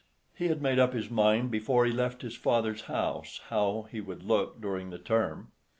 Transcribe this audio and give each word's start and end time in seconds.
He 0.33 0.47
had 0.47 0.63
made 0.63 0.79
up 0.79 0.93
his 0.93 1.11
mind 1.11 1.51
before 1.51 1.85
he 1.85 1.91
left 1.91 2.23
his 2.23 2.35
father's 2.35 2.81
house 2.85 3.39
how 3.49 3.85
he 3.91 4.01
would 4.01 4.23
look 4.23 4.59
during 4.59 4.89
the 4.89 4.97
term. 4.97 5.51